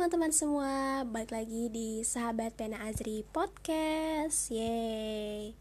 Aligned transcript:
teman-teman 0.00 0.32
semua, 0.32 1.04
balik 1.12 1.28
lagi 1.28 1.68
di 1.68 2.00
Sahabat 2.00 2.56
Pena 2.56 2.88
Azri 2.88 3.20
Podcast. 3.20 4.48
Yeay. 4.48 5.52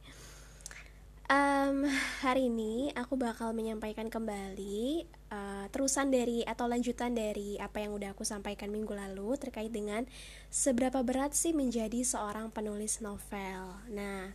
Um, 1.27 1.83
hari 2.23 2.47
ini 2.47 2.87
aku 2.95 3.19
bakal 3.19 3.51
menyampaikan 3.51 4.07
kembali 4.07 5.03
uh, 5.27 5.67
terusan 5.75 6.07
dari 6.07 6.47
atau 6.47 6.71
lanjutan 6.71 7.11
dari 7.11 7.59
apa 7.59 7.83
yang 7.83 7.91
udah 7.91 8.15
aku 8.15 8.23
sampaikan 8.23 8.71
minggu 8.71 8.95
lalu 8.95 9.35
terkait 9.35 9.75
dengan 9.75 10.07
seberapa 10.47 11.03
berat 11.03 11.35
sih 11.35 11.51
menjadi 11.51 11.99
seorang 11.99 12.47
penulis 12.55 13.03
novel. 13.03 13.75
Nah, 13.91 14.31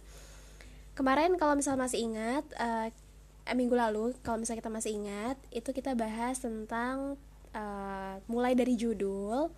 kemarin 0.93 1.41
kalau 1.41 1.57
misalnya 1.57 1.89
masih 1.89 2.13
ingat, 2.13 2.45
uh, 2.61 2.93
minggu 3.57 3.73
lalu 3.73 4.13
kalau 4.21 4.37
misalnya 4.37 4.61
kita 4.61 4.69
masih 4.69 5.01
ingat, 5.01 5.41
itu 5.49 5.73
kita 5.73 5.97
bahas 5.97 6.45
tentang 6.45 7.17
uh, 7.57 8.21
mulai 8.29 8.53
dari 8.53 8.77
judul 8.77 9.49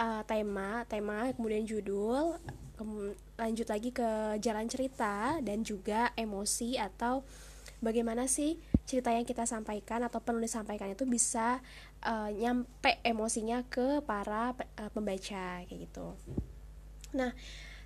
uh, 0.00 0.22
tema 0.24 0.88
tema 0.88 1.28
kemudian 1.36 1.68
judul 1.68 2.40
kem 2.80 3.12
lanjut 3.36 3.68
lagi 3.68 3.92
ke 3.92 4.40
jalan 4.40 4.64
cerita 4.66 5.36
dan 5.44 5.60
juga 5.60 6.16
emosi 6.16 6.80
atau 6.80 7.20
bagaimana 7.84 8.24
sih 8.24 8.56
cerita 8.88 9.12
yang 9.12 9.28
kita 9.28 9.44
sampaikan 9.44 10.00
atau 10.04 10.20
penulis 10.24 10.52
sampaikan 10.52 10.92
itu 10.92 11.04
bisa 11.04 11.60
uh, 12.04 12.28
nyampe 12.32 13.00
emosinya 13.04 13.64
ke 13.68 14.00
para 14.04 14.56
uh, 14.56 14.90
pembaca 14.92 15.64
kayak 15.64 15.80
gitu. 15.88 16.16
Nah, 17.16 17.32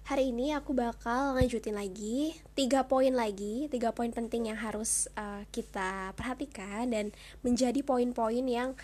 hari 0.07 0.35
ini 0.35 0.53
aku 0.53 0.75
bakal 0.75 1.39
lanjutin 1.39 1.75
lagi 1.75 2.35
tiga 2.59 2.87
poin 2.87 3.15
lagi, 3.15 3.71
tiga 3.71 3.95
poin 3.95 4.11
penting 4.11 4.51
yang 4.51 4.59
harus 4.59 5.11
uh, 5.19 5.43
kita 5.51 6.15
perhatikan 6.19 6.91
dan 6.91 7.15
menjadi 7.47 7.81
poin-poin 7.83 8.45
yang 8.47 8.75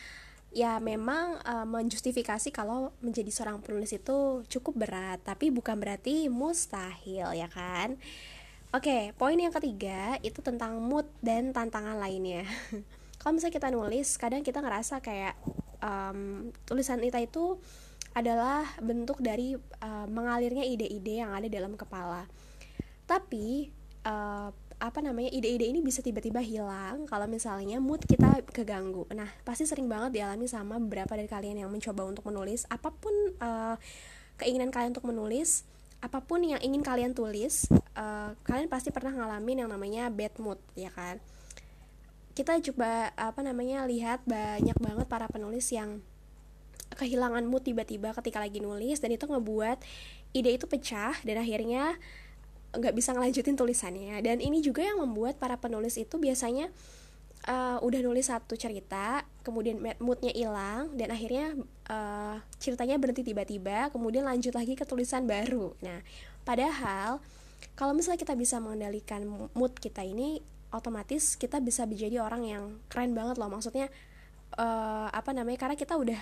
ya 0.50 0.82
memang 0.82 1.38
uh, 1.46 1.66
menjustifikasi 1.66 2.50
kalau 2.50 2.90
menjadi 2.98 3.30
seorang 3.30 3.62
penulis 3.62 3.94
itu 3.94 4.42
cukup 4.50 4.86
berat, 4.86 5.22
tapi 5.22 5.54
bukan 5.54 5.78
berarti 5.78 6.26
mustahil 6.26 7.30
ya 7.34 7.46
kan? 7.46 7.94
Oke, 8.70 9.10
poin 9.18 9.34
yang 9.34 9.50
ketiga 9.50 10.18
itu 10.22 10.38
tentang 10.42 10.78
mood 10.78 11.06
dan 11.18 11.50
tantangan 11.50 11.98
lainnya. 11.98 12.46
kalau 13.18 13.34
misalnya 13.34 13.58
kita 13.58 13.68
nulis, 13.74 14.14
kadang 14.14 14.46
kita 14.46 14.62
ngerasa 14.62 15.02
kayak 15.02 15.34
um, 15.82 16.50
tulisan 16.66 17.02
kita 17.02 17.18
itu 17.18 17.58
adalah 18.14 18.66
bentuk 18.82 19.18
dari 19.22 19.54
uh, 19.58 20.06
mengalirnya 20.06 20.66
ide-ide 20.66 21.22
yang 21.22 21.34
ada 21.34 21.46
dalam 21.50 21.74
kepala. 21.74 22.26
Tapi 23.06 23.70
uh, 24.06 24.54
apa 24.81 25.05
namanya 25.05 25.28
ide-ide 25.28 25.69
ini 25.69 25.84
bisa 25.84 26.00
tiba-tiba 26.00 26.41
hilang 26.41 27.05
kalau 27.05 27.28
misalnya 27.28 27.77
mood 27.77 28.00
kita 28.09 28.41
keganggu. 28.48 29.05
Nah, 29.12 29.28
pasti 29.45 29.69
sering 29.69 29.86
banget 29.92 30.17
dialami 30.17 30.48
sama 30.48 30.81
beberapa 30.81 31.12
dari 31.12 31.28
kalian 31.28 31.61
yang 31.61 31.70
mencoba 31.70 32.09
untuk 32.09 32.25
menulis 32.25 32.64
apa 32.73 32.89
pun 32.89 33.12
uh, 33.45 33.77
keinginan 34.41 34.73
kalian 34.73 34.97
untuk 34.97 35.05
menulis, 35.05 35.69
apa 36.01 36.25
pun 36.25 36.41
yang 36.41 36.56
ingin 36.64 36.81
kalian 36.81 37.12
tulis, 37.12 37.69
uh, 37.92 38.33
kalian 38.48 38.73
pasti 38.73 38.89
pernah 38.89 39.12
ngalamin 39.12 39.69
yang 39.69 39.70
namanya 39.70 40.08
bad 40.08 40.33
mood, 40.41 40.56
ya 40.73 40.89
kan? 40.89 41.20
Kita 42.33 42.56
coba 42.73 43.12
apa 43.20 43.45
namanya 43.45 43.84
lihat 43.84 44.25
banyak 44.25 44.81
banget 44.81 45.06
para 45.12 45.28
penulis 45.28 45.69
yang 45.77 46.01
kehilangan 46.97 47.45
mood 47.45 47.69
tiba-tiba 47.69 48.17
ketika 48.17 48.41
lagi 48.41 48.58
nulis 48.64 48.98
dan 48.98 49.12
itu 49.12 49.28
ngebuat 49.28 49.78
ide 50.33 50.51
itu 50.56 50.67
pecah 50.67 51.14
dan 51.23 51.36
akhirnya 51.39 52.01
nggak 52.74 52.95
bisa 52.95 53.14
ngelanjutin 53.17 53.56
tulisannya. 53.58 54.22
Dan 54.22 54.39
ini 54.39 54.62
juga 54.62 54.86
yang 54.86 55.02
membuat 55.02 55.39
para 55.39 55.58
penulis 55.58 55.98
itu 55.98 56.17
biasanya 56.18 56.70
uh, 57.48 57.78
udah 57.80 58.00
nulis 58.05 58.28
satu 58.28 58.58
cerita 58.58 59.24
kemudian 59.40 59.80
moodnya 60.02 60.33
hilang 60.34 60.92
dan 60.98 61.08
akhirnya 61.14 61.56
uh, 61.89 62.36
ceritanya 62.61 63.00
berhenti 63.00 63.24
tiba-tiba 63.24 63.89
kemudian 63.95 64.27
lanjut 64.27 64.52
lagi 64.52 64.77
ke 64.77 64.84
tulisan 64.84 65.24
baru. 65.24 65.72
Nah 65.80 66.05
padahal 66.45 67.22
kalau 67.77 67.92
misalnya 67.96 68.20
kita 68.20 68.34
bisa 68.36 68.61
mengendalikan 68.61 69.24
mood 69.56 69.72
kita 69.77 70.05
ini 70.05 70.40
otomatis 70.70 71.34
kita 71.34 71.58
bisa 71.58 71.89
menjadi 71.89 72.20
orang 72.20 72.42
yang 72.45 72.64
keren 72.92 73.16
banget 73.16 73.40
loh. 73.40 73.48
Maksudnya 73.48 73.89
uh, 74.61 75.08
apa 75.08 75.30
namanya 75.33 75.58
karena 75.66 75.77
kita 75.78 75.96
udah 75.96 76.20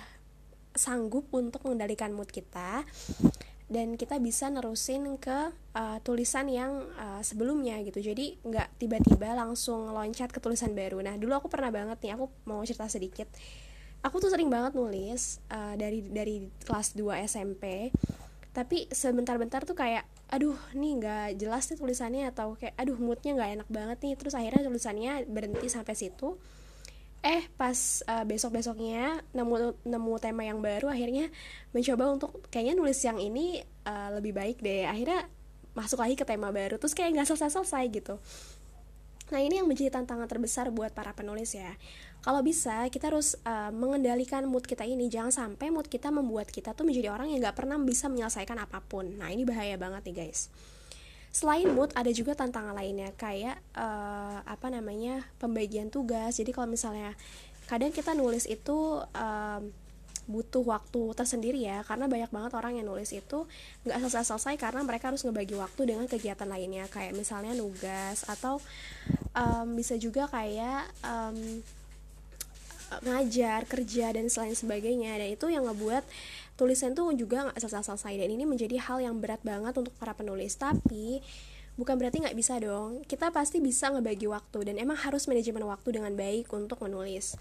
sanggup 0.77 1.27
untuk 1.33 1.65
mengendalikan 1.65 2.13
mood 2.13 2.29
kita 2.29 2.85
dan 3.69 3.93
kita 3.93 4.17
bisa 4.17 4.49
nerusin 4.49 5.21
ke 5.21 5.53
uh, 5.77 5.97
tulisan 6.01 6.49
yang 6.49 6.89
uh, 6.97 7.21
sebelumnya 7.21 7.77
gitu. 7.85 8.01
Jadi 8.01 8.41
nggak 8.41 8.81
tiba-tiba 8.81 9.37
langsung 9.37 9.93
loncat 9.93 10.33
ke 10.33 10.41
tulisan 10.41 10.73
baru. 10.73 10.99
Nah 11.05 11.15
dulu 11.21 11.37
aku 11.37 11.47
pernah 11.53 11.69
banget 11.69 12.01
nih 12.01 12.17
aku 12.17 12.25
mau 12.49 12.65
cerita 12.65 12.89
sedikit. 12.89 13.29
Aku 14.01 14.17
tuh 14.17 14.33
sering 14.33 14.49
banget 14.49 14.73
nulis 14.73 15.37
uh, 15.53 15.77
dari 15.77 16.01
dari 16.01 16.49
kelas 16.65 16.97
2 16.97 17.29
SMP 17.29 17.93
tapi 18.49 18.89
sebentar-bentar 18.89 19.61
tuh 19.63 19.77
kayak 19.77 20.03
aduh 20.33 20.57
nih 20.73 20.91
nggak 20.97 21.27
jelas 21.37 21.69
nih 21.69 21.77
tulisannya 21.77 22.23
atau 22.33 22.57
kayak 22.57 22.73
aduh 22.75 22.97
moodnya 22.97 23.37
nggak 23.37 23.51
enak 23.61 23.69
banget 23.69 23.97
nih. 24.01 24.13
Terus 24.17 24.33
akhirnya 24.33 24.65
tulisannya 24.65 25.29
berhenti 25.29 25.69
sampai 25.69 25.93
situ 25.93 26.41
eh 27.19 27.43
pas 27.59 27.75
uh, 28.07 28.23
besok 28.23 28.55
besoknya 28.55 29.19
nemu 29.35 29.75
nemu 29.83 30.13
tema 30.23 30.47
yang 30.47 30.63
baru 30.63 30.87
akhirnya 30.87 31.27
mencoba 31.75 32.15
untuk 32.15 32.31
kayaknya 32.47 32.79
nulis 32.79 32.99
yang 33.03 33.19
ini 33.19 33.59
uh, 33.83 34.15
lebih 34.15 34.31
baik 34.31 34.63
deh. 34.63 34.87
Akhirnya 34.87 35.27
masuk 35.75 35.99
lagi 35.99 36.15
ke 36.15 36.23
tema 36.23 36.49
baru 36.49 36.79
terus 36.79 36.95
kayak 36.95 37.19
nggak 37.19 37.27
selesai 37.27 37.59
selesai 37.59 37.83
gitu. 37.91 38.15
Nah 39.29 39.39
ini 39.43 39.61
yang 39.61 39.67
menjadi 39.69 39.93
tantangan 39.99 40.25
terbesar 40.25 40.71
buat 40.73 40.95
para 40.95 41.11
penulis 41.13 41.53
ya. 41.53 41.75
Kalau 42.23 42.39
bisa 42.41 42.87
kita 42.89 43.11
harus 43.11 43.37
uh, 43.45 43.69
mengendalikan 43.69 44.47
mood 44.47 44.65
kita 44.65 44.87
ini. 44.87 45.11
Jangan 45.11 45.29
sampai 45.29 45.69
mood 45.69 45.85
kita 45.91 46.09
membuat 46.09 46.49
kita 46.49 46.73
tuh 46.73 46.87
menjadi 46.87 47.13
orang 47.13 47.29
yang 47.29 47.43
nggak 47.43 47.55
pernah 47.59 47.77
bisa 47.77 48.07
menyelesaikan 48.07 48.57
apa 48.57 48.79
pun. 48.79 49.05
Nah 49.19 49.29
ini 49.29 49.43
bahaya 49.43 49.75
banget 49.75 50.07
nih 50.07 50.15
guys 50.27 50.49
selain 51.39 51.71
mood 51.71 51.95
ada 51.95 52.11
juga 52.11 52.35
tantangan 52.35 52.75
lainnya 52.75 53.15
kayak 53.15 53.55
uh, 53.71 54.43
apa 54.43 54.67
namanya 54.67 55.23
pembagian 55.39 55.87
tugas. 55.87 56.35
Jadi 56.35 56.51
kalau 56.51 56.67
misalnya 56.67 57.15
kadang 57.71 57.95
kita 57.95 58.11
nulis 58.11 58.43
itu 58.43 58.99
um, 58.99 59.63
butuh 60.29 60.61
waktu 60.61 61.15
tersendiri 61.17 61.65
ya 61.65 61.81
karena 61.87 62.05
banyak 62.05 62.29
banget 62.29 62.51
orang 62.53 62.77
yang 62.77 62.85
nulis 62.91 63.09
itu 63.15 63.49
nggak 63.87 63.97
selesai-selesai 64.03 64.61
karena 64.61 64.85
mereka 64.85 65.09
harus 65.09 65.23
ngebagi 65.23 65.55
waktu 65.55 65.95
dengan 65.95 66.11
kegiatan 66.11 66.49
lainnya. 66.51 66.91
Kayak 66.91 67.15
misalnya 67.15 67.55
nugas 67.55 68.27
atau 68.27 68.59
um, 69.31 69.67
bisa 69.79 69.95
juga 69.95 70.27
kayak 70.27 70.91
um, 71.07 71.63
ngajar 72.99 73.63
kerja 73.63 74.11
dan 74.11 74.27
selain 74.27 74.59
sebagainya. 74.59 75.15
Dan 75.15 75.39
itu 75.39 75.47
yang 75.47 75.63
ngebuat 75.71 76.03
tulisan 76.59 76.91
tuh 76.91 77.15
juga 77.15 77.47
nggak 77.47 77.55
selesai-selesai 77.63 78.19
dan 78.19 78.27
ini 78.27 78.43
menjadi 78.43 78.75
hal 78.83 78.99
yang 78.99 79.15
berat 79.23 79.39
banget 79.47 79.71
untuk 79.79 79.95
para 79.95 80.11
penulis. 80.11 80.59
Tapi 80.59 81.23
bukan 81.79 81.95
berarti 81.95 82.19
nggak 82.19 82.35
bisa 82.35 82.59
dong. 82.59 83.07
Kita 83.07 83.31
pasti 83.31 83.63
bisa 83.63 83.87
ngebagi 83.87 84.27
waktu. 84.27 84.67
Dan 84.67 84.75
emang 84.75 84.99
harus 84.99 85.23
manajemen 85.31 85.63
waktu 85.63 85.95
dengan 85.95 86.11
baik 86.19 86.51
untuk 86.51 86.83
menulis. 86.83 87.39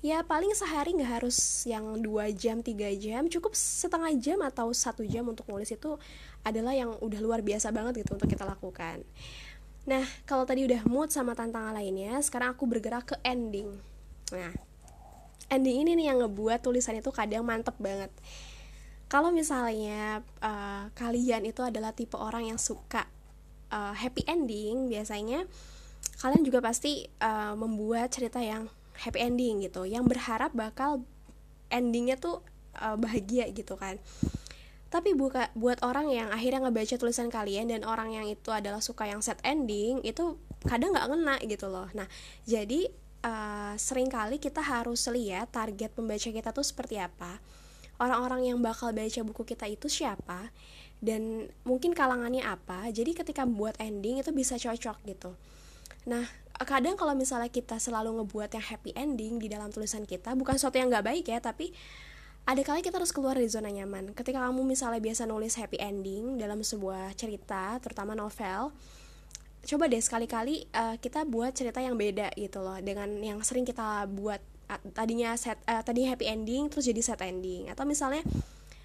Ya 0.00 0.22
paling 0.24 0.54
sehari 0.54 0.94
nggak 0.94 1.20
harus 1.20 1.36
yang 1.66 1.98
dua 1.98 2.30
jam 2.30 2.62
tiga 2.62 2.86
jam. 2.94 3.26
Cukup 3.26 3.58
setengah 3.58 4.14
jam 4.16 4.38
atau 4.46 4.70
satu 4.70 5.02
jam 5.02 5.26
untuk 5.26 5.50
nulis 5.50 5.68
itu 5.68 5.98
adalah 6.46 6.72
yang 6.72 6.94
udah 7.02 7.20
luar 7.20 7.42
biasa 7.42 7.74
banget 7.74 8.06
gitu 8.06 8.16
untuk 8.16 8.30
kita 8.30 8.46
lakukan. 8.46 9.02
Nah 9.84 10.06
kalau 10.24 10.46
tadi 10.46 10.64
udah 10.64 10.86
mood 10.88 11.10
sama 11.10 11.34
tantangan 11.34 11.74
lainnya 11.76 12.16
sekarang 12.22 12.54
aku 12.54 12.64
bergerak 12.64 13.12
ke 13.12 13.16
ending. 13.26 13.68
Nah 14.32 14.56
ending 15.52 15.84
ini 15.84 15.98
nih 16.00 16.06
yang 16.14 16.24
ngebuat 16.24 16.64
tulisan 16.64 16.96
itu 16.96 17.12
kadang 17.12 17.44
mantep 17.44 17.76
banget 17.76 18.08
kalau 19.10 19.34
misalnya 19.34 20.22
uh, 20.38 20.86
kalian 20.94 21.42
itu 21.42 21.66
adalah 21.66 21.90
tipe 21.90 22.14
orang 22.14 22.46
yang 22.54 22.62
suka 22.62 23.10
uh, 23.74 23.90
happy 23.90 24.22
ending 24.30 24.86
biasanya 24.86 25.50
kalian 26.22 26.46
juga 26.46 26.62
pasti 26.62 27.10
uh, 27.18 27.58
membuat 27.58 28.14
cerita 28.14 28.38
yang 28.38 28.70
happy 29.02 29.18
ending 29.18 29.66
gitu 29.66 29.82
yang 29.82 30.06
berharap 30.06 30.54
bakal 30.54 31.02
endingnya 31.74 32.14
tuh 32.14 32.38
uh, 32.78 32.94
bahagia 32.94 33.50
gitu 33.50 33.74
kan. 33.74 33.98
Tapi 34.90 35.14
buka 35.14 35.50
buat 35.58 35.82
orang 35.86 36.10
yang 36.10 36.28
akhirnya 36.30 36.66
ngebaca 36.66 36.94
tulisan 36.98 37.30
kalian 37.30 37.70
dan 37.70 37.82
orang 37.82 38.14
yang 38.14 38.26
itu 38.30 38.50
adalah 38.54 38.78
suka 38.78 39.10
yang 39.10 39.22
sad 39.22 39.38
ending 39.42 40.02
itu 40.06 40.38
kadang 40.66 40.94
nggak 40.94 41.10
ngena 41.10 41.36
gitu 41.50 41.66
loh. 41.66 41.90
Nah 41.98 42.06
jadi 42.46 42.86
uh, 43.26 43.74
sering 43.74 44.06
kali 44.06 44.38
kita 44.38 44.62
harus 44.62 45.02
lihat 45.10 45.50
target 45.50 45.90
pembaca 45.98 46.30
kita 46.30 46.54
tuh 46.54 46.62
seperti 46.62 47.02
apa 47.02 47.42
orang-orang 48.00 48.48
yang 48.48 48.58
bakal 48.64 48.90
baca 48.90 49.20
buku 49.20 49.44
kita 49.44 49.68
itu 49.68 49.86
siapa 49.86 50.48
dan 51.04 51.52
mungkin 51.62 51.92
kalangannya 51.92 52.40
apa. 52.42 52.88
Jadi 52.88 53.12
ketika 53.12 53.44
buat 53.44 53.76
ending 53.76 54.24
itu 54.24 54.32
bisa 54.32 54.56
cocok 54.56 54.96
gitu. 55.04 55.36
Nah 56.08 56.24
kadang 56.64 56.96
kalau 56.96 57.12
misalnya 57.16 57.48
kita 57.52 57.76
selalu 57.80 58.20
ngebuat 58.20 58.52
yang 58.52 58.64
happy 58.64 58.92
ending 58.96 59.40
di 59.40 59.48
dalam 59.48 59.72
tulisan 59.72 60.04
kita 60.04 60.36
bukan 60.36 60.60
sesuatu 60.60 60.76
yang 60.76 60.92
nggak 60.92 61.08
baik 61.08 61.24
ya 61.32 61.40
tapi 61.40 61.72
ada 62.44 62.60
kali 62.60 62.84
kita 62.84 63.00
harus 63.00 63.12
keluar 63.12 63.36
dari 63.36 63.48
zona 63.52 63.68
nyaman. 63.68 64.16
Ketika 64.16 64.40
kamu 64.40 64.64
misalnya 64.64 65.00
biasa 65.00 65.28
nulis 65.28 65.60
happy 65.60 65.76
ending 65.76 66.40
dalam 66.40 66.64
sebuah 66.64 67.12
cerita 67.16 67.76
terutama 67.84 68.16
novel 68.16 68.72
coba 69.60 69.92
deh 69.92 70.00
sekali-kali 70.00 70.72
uh, 70.72 70.96
kita 70.96 71.28
buat 71.28 71.52
cerita 71.52 71.84
yang 71.84 71.92
beda 72.00 72.32
gitu 72.32 72.64
loh 72.64 72.80
dengan 72.80 73.20
yang 73.20 73.44
sering 73.44 73.68
kita 73.68 74.08
buat 74.08 74.40
tadinya 74.94 75.34
set 75.34 75.58
uh, 75.66 75.82
tadi 75.82 76.06
happy 76.06 76.30
ending 76.30 76.70
terus 76.70 76.86
jadi 76.86 77.00
sad 77.02 77.20
ending. 77.24 77.66
Atau 77.72 77.88
misalnya 77.88 78.22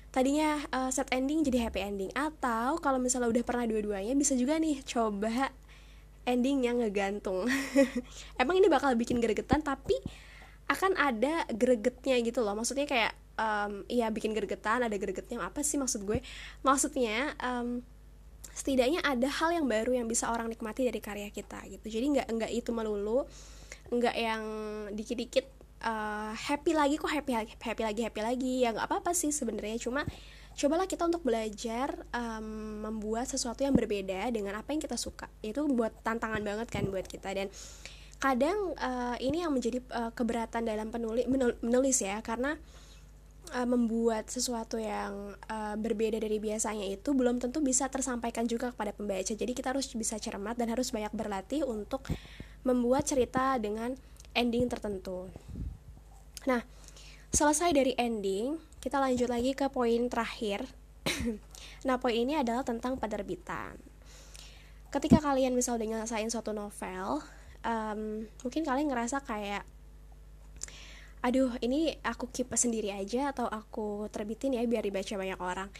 tadinya 0.10 0.58
uh, 0.72 0.90
sad 0.90 1.12
ending 1.14 1.46
jadi 1.46 1.70
happy 1.70 1.82
ending. 1.84 2.10
Atau 2.18 2.82
kalau 2.82 2.98
misalnya 2.98 3.30
udah 3.30 3.44
pernah 3.46 3.70
dua-duanya 3.70 4.18
bisa 4.18 4.34
juga 4.34 4.58
nih 4.58 4.82
coba 4.88 5.54
ending 6.26 6.66
yang 6.66 6.82
ngegantung. 6.82 7.46
Emang 8.42 8.56
ini 8.58 8.68
bakal 8.68 8.98
bikin 8.98 9.22
gregetan 9.22 9.62
tapi 9.62 9.96
akan 10.66 10.98
ada 10.98 11.46
gregetnya 11.54 12.18
gitu 12.26 12.42
loh. 12.42 12.58
Maksudnya 12.58 12.90
kayak 12.90 13.14
um, 13.38 13.86
ya 13.86 14.10
bikin 14.10 14.34
gregetan 14.34 14.82
ada 14.82 14.98
gregetnya. 14.98 15.46
Apa 15.46 15.62
sih 15.62 15.78
maksud 15.78 16.04
gue? 16.04 16.20
Maksudnya 16.66 17.38
um, 17.38 17.86
setidaknya 18.56 19.04
ada 19.06 19.28
hal 19.28 19.52
yang 19.54 19.68
baru 19.68 19.94
yang 20.00 20.08
bisa 20.10 20.32
orang 20.32 20.50
nikmati 20.50 20.88
dari 20.88 21.04
karya 21.04 21.30
kita 21.30 21.62
gitu. 21.70 21.86
Jadi 21.86 22.06
nggak 22.18 22.28
nggak 22.34 22.52
itu 22.52 22.72
melulu 22.74 23.28
nggak 23.94 24.16
yang 24.18 24.44
dikit-dikit 24.98 25.46
uh, 25.84 26.32
happy 26.32 26.72
lagi 26.72 26.96
kok 26.96 27.12
happy 27.12 27.34
happy 27.60 27.84
lagi 27.84 28.02
happy 28.06 28.22
lagi. 28.24 28.54
Ya 28.64 28.72
nggak 28.72 28.88
apa-apa 28.88 29.12
sih 29.12 29.34
sebenarnya. 29.36 29.76
Cuma 29.82 30.08
cobalah 30.56 30.88
kita 30.88 31.04
untuk 31.04 31.28
belajar 31.28 32.00
um, 32.16 32.88
membuat 32.88 33.28
sesuatu 33.28 33.66
yang 33.66 33.76
berbeda 33.76 34.32
dengan 34.32 34.56
apa 34.56 34.72
yang 34.72 34.80
kita 34.80 34.96
suka. 34.96 35.28
Itu 35.44 35.68
buat 35.68 35.92
tantangan 36.06 36.40
banget 36.46 36.68
kan 36.72 36.88
buat 36.88 37.10
kita. 37.10 37.36
Dan 37.36 37.52
kadang 38.22 38.78
uh, 38.80 39.20
ini 39.20 39.44
yang 39.44 39.52
menjadi 39.52 39.84
uh, 39.92 40.12
keberatan 40.16 40.64
dalam 40.64 40.94
penulis 40.94 41.28
menulis 41.60 41.98
ya. 42.00 42.22
Karena 42.24 42.56
membuat 43.46 44.26
sesuatu 44.26 44.82
yang 44.82 45.38
uh, 45.54 45.78
berbeda 45.78 46.18
dari 46.18 46.42
biasanya 46.42 46.90
itu 46.90 47.14
belum 47.14 47.38
tentu 47.38 47.62
bisa 47.62 47.86
tersampaikan 47.94 48.50
juga 48.50 48.74
kepada 48.74 48.90
pembaca. 48.90 49.22
Jadi 49.22 49.54
kita 49.54 49.70
harus 49.70 49.86
bisa 49.94 50.18
cermat 50.18 50.58
dan 50.58 50.74
harus 50.74 50.90
banyak 50.90 51.14
berlatih 51.14 51.62
untuk 51.62 52.10
membuat 52.66 53.06
cerita 53.06 53.62
dengan 53.62 53.94
ending 54.36 54.66
tertentu 54.68 55.30
Nah, 56.46 56.62
selesai 57.34 57.74
dari 57.74 57.94
ending, 57.98 58.58
kita 58.82 59.02
lanjut 59.02 59.30
lagi 59.30 59.58
ke 59.58 59.70
poin 59.70 60.10
terakhir. 60.10 60.66
nah, 61.88 61.98
poin 61.98 62.16
ini 62.16 62.38
adalah 62.38 62.62
tentang 62.62 62.98
penerbitan. 62.98 63.78
Ketika 64.94 65.20
kalian 65.20 65.58
misalnya 65.58 65.84
udah 65.84 65.90
nyelesain 65.92 66.30
suatu 66.32 66.56
novel, 66.56 67.20
um, 67.66 68.30
mungkin 68.46 68.64
kalian 68.64 68.88
ngerasa 68.88 69.26
kayak 69.26 69.66
aduh 71.26 71.58
ini 71.66 71.90
aku 72.06 72.30
keep 72.30 72.54
sendiri 72.54 72.94
aja 72.94 73.34
atau 73.34 73.50
aku 73.50 74.06
terbitin 74.14 74.54
ya 74.54 74.62
biar 74.70 74.86
dibaca 74.86 75.10
banyak 75.18 75.42
orang 75.42 75.74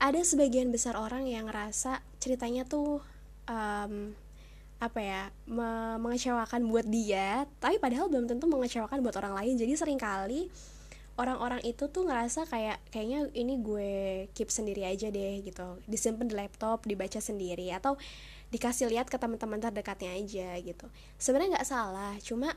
ada 0.00 0.20
sebagian 0.24 0.72
besar 0.72 0.96
orang 0.96 1.28
yang 1.28 1.44
ngerasa 1.44 2.00
ceritanya 2.16 2.64
tuh 2.64 3.04
um, 3.44 4.16
apa 4.78 5.02
ya 5.02 5.22
me 5.50 5.98
mengecewakan 5.98 6.70
buat 6.70 6.86
dia 6.86 7.50
tapi 7.58 7.82
padahal 7.82 8.06
belum 8.06 8.30
tentu 8.30 8.46
mengecewakan 8.46 9.02
buat 9.02 9.16
orang 9.18 9.34
lain. 9.34 9.54
Jadi 9.58 9.72
sering 9.74 9.98
kali 9.98 10.46
orang-orang 11.18 11.58
itu 11.66 11.90
tuh 11.90 12.06
ngerasa 12.06 12.46
kayak 12.46 12.78
kayaknya 12.94 13.26
ini 13.34 13.58
gue 13.58 13.92
keep 14.38 14.48
sendiri 14.54 14.86
aja 14.86 15.10
deh 15.10 15.42
gitu. 15.42 15.82
Disimpan 15.90 16.30
di 16.30 16.34
laptop 16.38 16.86
dibaca 16.86 17.18
sendiri 17.18 17.74
atau 17.74 17.98
dikasih 18.48 18.88
lihat 18.88 19.10
ke 19.10 19.18
teman-teman 19.18 19.60
terdekatnya 19.60 20.14
aja 20.14 20.56
gitu. 20.62 20.86
Sebenarnya 21.18 21.58
nggak 21.58 21.68
salah 21.68 22.14
cuma 22.22 22.54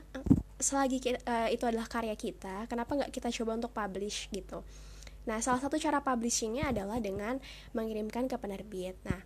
selagi 0.62 1.02
kita, 1.02 1.18
uh, 1.26 1.48
itu 1.50 1.66
adalah 1.66 1.90
karya 1.90 2.14
kita 2.14 2.70
kenapa 2.70 2.94
nggak 2.94 3.10
kita 3.10 3.34
coba 3.42 3.58
untuk 3.58 3.74
publish 3.74 4.30
gitu 4.30 4.62
nah 5.22 5.38
salah 5.38 5.62
satu 5.62 5.78
cara 5.78 6.02
publishingnya 6.02 6.74
adalah 6.74 6.98
dengan 6.98 7.38
mengirimkan 7.72 8.26
ke 8.26 8.36
penerbit. 8.38 8.98
Nah 9.06 9.22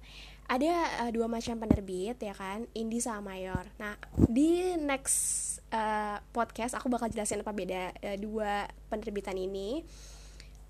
ada 0.47 1.07
uh, 1.07 1.11
dua 1.11 1.27
macam 1.27 1.59
penerbit 1.59 2.21
ya 2.23 2.35
kan? 2.37 2.69
Indie 2.77 3.03
sama 3.03 3.35
mayor. 3.35 3.67
Nah 3.83 3.99
di 4.15 4.79
next 4.79 5.59
uh, 5.75 6.23
podcast 6.31 6.79
aku 6.79 6.87
bakal 6.87 7.11
jelasin 7.11 7.43
apa 7.43 7.51
beda 7.51 7.97
uh, 7.97 8.19
dua 8.21 8.69
penerbitan 8.87 9.35
ini. 9.35 9.83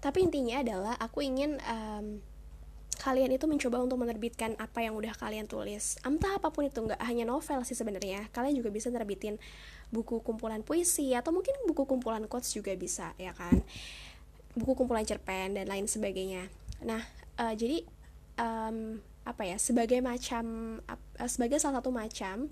Tapi 0.01 0.25
intinya 0.25 0.63
adalah 0.63 0.95
aku 0.97 1.21
ingin 1.21 1.59
um, 1.67 2.23
kalian 2.97 3.29
itu 3.37 3.45
mencoba 3.45 3.85
untuk 3.85 4.01
menerbitkan 4.01 4.57
apa 4.57 4.81
yang 4.81 4.97
udah 4.97 5.13
kalian 5.13 5.45
tulis. 5.45 6.01
Entah 6.01 6.41
apa 6.41 6.49
pun 6.49 6.65
itu 6.65 6.81
nggak 6.81 7.03
hanya 7.05 7.29
novel 7.29 7.61
sih 7.69 7.77
sebenarnya. 7.77 8.33
Kalian 8.33 8.57
juga 8.57 8.73
bisa 8.73 8.89
terbitin 8.89 9.37
buku 9.91 10.25
kumpulan 10.25 10.65
puisi 10.67 11.15
atau 11.15 11.31
mungkin 11.31 11.55
buku 11.69 11.87
kumpulan 11.87 12.27
quotes 12.27 12.51
juga 12.51 12.75
bisa 12.75 13.15
ya 13.23 13.31
kan 13.31 13.63
buku 14.57 14.73
kumpulan 14.75 15.05
cerpen 15.05 15.55
dan 15.55 15.69
lain 15.69 15.85
sebagainya 15.87 16.49
nah 16.81 17.05
uh, 17.39 17.55
jadi 17.55 17.85
um, 18.41 19.01
apa 19.27 19.43
ya 19.43 19.59
sebagai 19.59 19.99
macam 19.99 20.79
uh, 20.87 21.29
sebagai 21.29 21.59
salah 21.59 21.83
satu 21.83 21.91
macam 21.91 22.47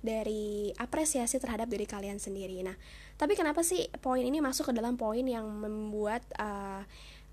dari 0.00 0.70
apresiasi 0.80 1.36
terhadap 1.42 1.66
diri 1.66 1.84
kalian 1.84 2.16
sendiri. 2.22 2.62
Nah, 2.62 2.78
tapi 3.18 3.34
kenapa 3.34 3.66
sih 3.66 3.90
poin 3.98 4.22
ini 4.22 4.38
masuk 4.38 4.70
ke 4.70 4.72
dalam 4.72 4.94
poin 4.94 5.24
yang 5.26 5.44
membuat 5.44 6.22
uh, 6.38 6.86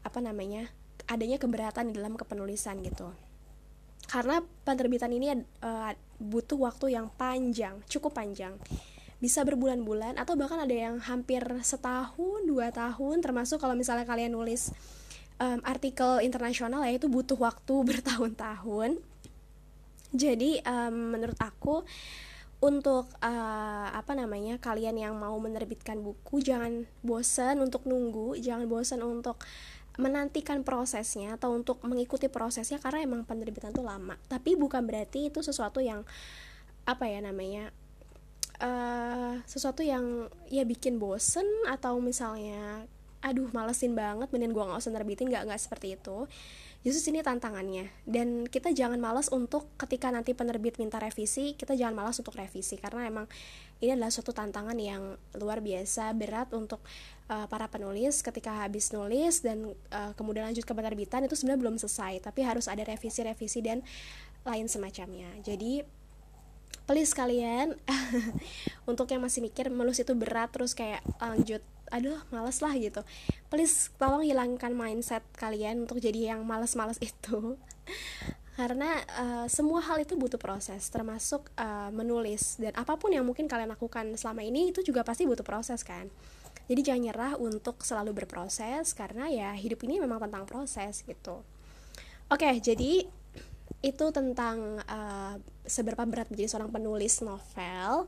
apa 0.04 0.20
namanya 0.20 0.68
adanya 1.06 1.38
keberatan 1.38 1.94
di 1.94 2.02
dalam 2.02 2.18
kepenulisan 2.18 2.82
gitu? 2.82 3.14
Karena 4.10 4.44
penerbitan 4.68 5.14
ini 5.16 5.32
uh, 5.64 5.92
butuh 6.20 6.60
waktu 6.60 6.98
yang 6.98 7.08
panjang, 7.14 7.80
cukup 7.88 8.18
panjang 8.20 8.58
bisa 9.24 9.48
berbulan-bulan 9.48 10.20
atau 10.20 10.36
bahkan 10.36 10.60
ada 10.60 10.76
yang 10.76 11.00
hampir 11.00 11.40
setahun 11.64 12.44
dua 12.44 12.76
tahun 12.76 13.24
termasuk 13.24 13.64
kalau 13.64 13.72
misalnya 13.72 14.04
kalian 14.04 14.36
nulis 14.36 14.76
um, 15.40 15.64
artikel 15.64 16.20
internasional 16.20 16.84
ya 16.84 17.00
itu 17.00 17.08
butuh 17.08 17.40
waktu 17.40 17.76
bertahun-tahun. 17.90 19.00
Jadi 20.12 20.60
um, 20.68 21.16
menurut 21.16 21.40
aku 21.40 21.88
untuk 22.60 23.08
uh, 23.24 23.88
apa 23.96 24.12
namanya 24.12 24.60
kalian 24.60 25.00
yang 25.00 25.16
mau 25.16 25.36
menerbitkan 25.40 26.04
buku 26.04 26.44
jangan 26.44 26.84
bosan 27.04 27.60
untuk 27.60 27.84
nunggu 27.84 28.40
jangan 28.40 28.68
bosan 28.68 29.04
untuk 29.04 29.40
menantikan 30.00 30.68
prosesnya 30.68 31.40
atau 31.40 31.54
untuk 31.54 31.80
mengikuti 31.86 32.28
prosesnya 32.28 32.82
karena 32.84 33.08
emang 33.08 33.24
penerbitan 33.24 33.72
itu 33.72 33.86
lama. 33.86 34.20
Tapi 34.28 34.60
bukan 34.60 34.84
berarti 34.84 35.32
itu 35.32 35.40
sesuatu 35.40 35.80
yang 35.80 36.04
apa 36.84 37.08
ya 37.08 37.24
namanya 37.24 37.72
uh, 38.64 39.36
sesuatu 39.44 39.84
yang 39.84 40.32
ya 40.48 40.64
bikin 40.64 40.98
bosen 40.98 41.46
atau 41.68 42.00
misalnya 42.00 42.88
aduh 43.24 43.48
malesin 43.56 43.96
banget 43.96 44.28
mending 44.36 44.52
gue 44.52 44.64
nggak 44.68 44.84
usah 44.84 44.92
nerbitin 44.92 45.32
nggak 45.32 45.48
nggak 45.48 45.62
seperti 45.62 45.96
itu. 46.00 46.28
Justru 46.84 47.16
sini 47.16 47.24
tantangannya. 47.24 47.88
Dan 48.04 48.44
kita 48.44 48.76
jangan 48.76 49.00
malas 49.00 49.32
untuk 49.32 49.72
ketika 49.80 50.12
nanti 50.12 50.36
penerbit 50.36 50.76
minta 50.76 51.00
revisi 51.00 51.56
kita 51.56 51.80
jangan 51.80 51.96
malas 51.96 52.20
untuk 52.20 52.36
revisi. 52.36 52.76
Karena 52.76 53.08
emang 53.08 53.32
ini 53.80 53.96
adalah 53.96 54.12
suatu 54.12 54.36
tantangan 54.36 54.76
yang 54.76 55.16
luar 55.40 55.64
biasa 55.64 56.12
berat 56.12 56.52
untuk 56.52 56.84
uh, 57.32 57.48
para 57.48 57.72
penulis. 57.72 58.20
Ketika 58.20 58.68
habis 58.68 58.92
nulis 58.92 59.40
dan 59.40 59.72
uh, 59.96 60.12
kemudian 60.20 60.44
lanjut 60.44 60.68
ke 60.68 60.76
penerbitan 60.76 61.24
itu 61.24 61.40
sebenarnya 61.40 61.62
belum 61.64 61.76
selesai. 61.80 62.20
Tapi 62.20 62.44
harus 62.44 62.68
ada 62.68 62.84
revisi-revisi 62.84 63.64
dan 63.64 63.80
lain 64.44 64.68
semacamnya. 64.68 65.32
Jadi 65.40 66.03
please 66.86 67.16
kalian. 67.16 67.76
Untuk 68.90 69.08
yang 69.12 69.24
masih 69.24 69.40
mikir 69.44 69.72
melus 69.72 70.02
itu 70.04 70.12
berat 70.16 70.52
terus 70.52 70.76
kayak 70.76 71.04
lanjut 71.20 71.64
aduh 71.94 72.18
males 72.34 72.58
lah 72.60 72.74
gitu. 72.74 73.06
Please 73.54 73.94
tolong 74.02 74.26
hilangkan 74.26 74.74
mindset 74.74 75.22
kalian 75.38 75.86
untuk 75.86 76.02
jadi 76.02 76.34
yang 76.34 76.42
males-males 76.42 76.98
itu. 77.06 77.54
Karena 78.58 78.98
uh, 79.18 79.46
semua 79.46 79.82
hal 79.86 80.02
itu 80.02 80.18
butuh 80.18 80.42
proses 80.42 80.90
termasuk 80.90 81.54
uh, 81.54 81.94
menulis. 81.94 82.58
Dan 82.58 82.74
apa 82.74 82.98
pun 82.98 83.14
yang 83.14 83.22
mungkin 83.22 83.46
kalian 83.46 83.70
lakukan 83.70 84.10
selama 84.18 84.42
ini 84.42 84.74
itu 84.74 84.82
juga 84.82 85.06
pasti 85.06 85.30
butuh 85.30 85.46
proses 85.46 85.86
kan? 85.86 86.10
Jadi 86.66 86.82
jangan 86.82 87.02
nyerah 87.06 87.34
untuk 87.38 87.86
selalu 87.86 88.26
berproses 88.26 88.96
karena 88.98 89.30
ya 89.30 89.52
hidup 89.54 89.84
ini 89.86 90.02
memang 90.02 90.18
tentang 90.18 90.50
proses 90.50 91.06
gitu. 91.06 91.46
Oke 92.32 92.58
jadi 92.58 93.06
itu 93.84 94.16
tentang 94.16 94.80
uh, 94.88 95.36
seberapa 95.68 96.08
berat 96.08 96.32
menjadi 96.32 96.56
seorang 96.56 96.72
penulis 96.72 97.20
novel. 97.20 98.08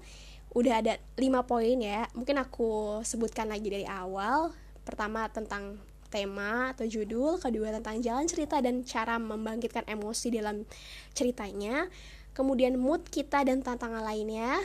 Udah 0.55 0.79
ada 0.79 0.95
lima 1.19 1.43
poin 1.43 1.75
ya 1.75 2.07
mungkin 2.15 2.39
aku 2.39 3.03
sebutkan 3.03 3.51
lagi 3.51 3.67
dari 3.67 3.83
awal. 3.83 4.55
Pertama 4.87 5.27
tentang 5.27 5.75
tema 6.07 6.71
atau 6.71 6.87
judul 6.87 7.43
kedua 7.43 7.75
tentang 7.75 7.99
jalan 7.99 8.23
cerita 8.23 8.63
dan 8.63 8.87
cara 8.87 9.19
membangkitkan 9.19 9.83
emosi 9.83 10.31
dalam 10.31 10.63
ceritanya. 11.11 11.91
Kemudian 12.31 12.79
mood 12.79 13.03
kita 13.11 13.43
dan 13.43 13.59
tantangan 13.59 14.03
lainnya 14.03 14.63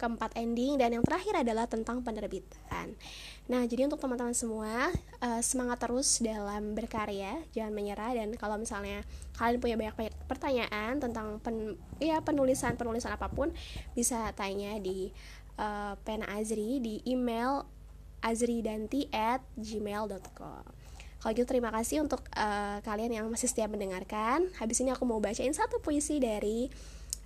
keempat 0.00 0.32
ending 0.40 0.80
dan 0.80 0.96
yang 0.96 1.04
terakhir 1.04 1.44
adalah 1.44 1.68
tentang 1.68 2.00
penerbitan. 2.00 2.96
Nah, 3.52 3.68
jadi 3.68 3.84
untuk 3.84 4.00
teman-teman 4.00 4.32
semua 4.32 4.88
uh, 5.20 5.42
semangat 5.44 5.84
terus 5.84 6.24
dalam 6.24 6.72
berkarya, 6.72 7.36
jangan 7.52 7.76
menyerah 7.76 8.16
dan 8.16 8.32
kalau 8.40 8.56
misalnya 8.56 9.04
kalian 9.36 9.60
punya 9.60 9.76
banyak, 9.76 9.94
pertanyaan 10.24 10.96
tentang 10.96 11.36
pen, 11.44 11.76
ya 12.00 12.24
penulisan 12.24 12.80
penulisan 12.80 13.12
apa 13.12 13.28
pun 13.28 13.52
bisa 13.92 14.32
tanya 14.32 14.80
di 14.80 15.12
uh, 15.60 15.92
Pena 16.00 16.24
Azri 16.32 16.80
di 16.80 17.04
email 17.04 17.68
azridanti 18.24 19.12
at 19.12 19.44
gmail.com 19.56 20.80
kalau 21.20 21.36
gitu 21.36 21.44
terima 21.44 21.68
kasih 21.68 22.00
untuk 22.00 22.24
uh, 22.32 22.80
kalian 22.80 23.20
yang 23.20 23.26
masih 23.28 23.44
setia 23.44 23.68
mendengarkan 23.68 24.48
Habis 24.56 24.80
ini 24.80 24.88
aku 24.88 25.04
mau 25.04 25.20
bacain 25.20 25.52
satu 25.52 25.76
puisi 25.84 26.16
dari 26.16 26.72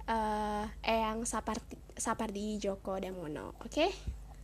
uh, 0.08 0.64
Eyang 0.84 1.24
Sapardi, 1.24 1.76
Sapardi 1.96 2.58
Djoko 2.60 3.00
Damono. 3.00 3.56
Oke, 3.64 3.68
okay? 3.68 3.90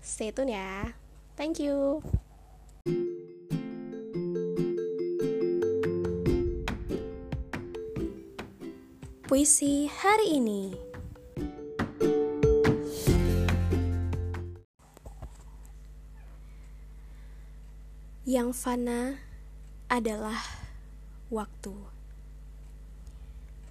stay 0.01 0.33
tune 0.33 0.57
ya. 0.57 0.89
Thank 1.37 1.61
you. 1.61 2.05
Puisi 9.31 9.87
hari 9.87 10.43
ini. 10.43 10.75
Yang 18.27 18.51
fana 18.59 19.23
adalah 19.87 20.43
waktu. 21.31 21.75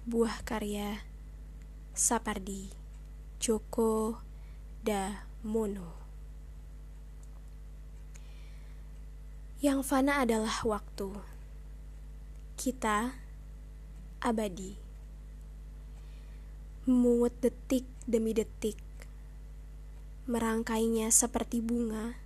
Buah 0.08 0.40
karya 0.48 1.09
Sapardi 2.00 2.72
Joko 3.36 4.16
Damono. 4.80 6.00
Yang 9.60 9.84
fana 9.84 10.24
adalah 10.24 10.64
waktu. 10.64 11.12
Kita 12.56 13.12
abadi. 14.24 14.80
Memungut 16.88 17.36
detik 17.44 17.84
demi 18.08 18.32
detik. 18.32 18.80
Merangkainya 20.24 21.12
seperti 21.12 21.60
bunga 21.60 22.16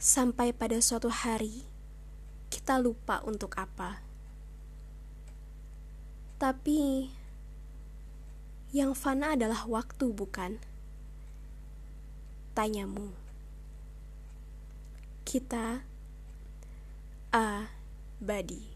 sampai 0.00 0.56
pada 0.56 0.80
suatu 0.80 1.12
hari 1.12 1.68
kita 2.48 2.80
lupa 2.80 3.20
untuk 3.28 3.52
apa. 3.60 4.00
Tapi 6.40 7.12
yang 8.72 8.96
fana 8.96 9.36
adalah 9.36 9.68
waktu, 9.68 10.16
bukan? 10.16 10.56
Tanyamu. 12.56 13.12
Kita 15.28 15.84
abadi. 17.28 18.71